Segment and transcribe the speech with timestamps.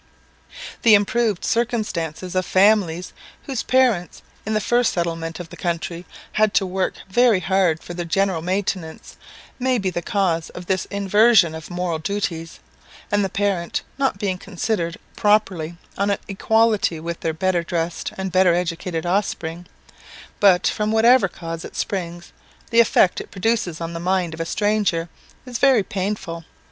[0.81, 3.13] The improved circumstances of families,
[3.43, 7.93] whose parents, in the first settlement of the country, had to work very hard for
[7.93, 9.15] their general maintenance,
[9.59, 12.59] may be the cause of this inversion of moral duties,
[13.11, 18.31] and the parents not being considered properly on an equality with their better dressed and
[18.31, 19.67] better educated offspring;
[20.39, 22.33] but from whatever cause it springs,
[22.71, 25.09] the effect it produces on the mind of a stranger
[25.45, 26.43] is very painful.